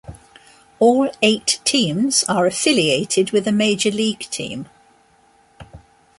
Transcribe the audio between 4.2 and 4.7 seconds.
team.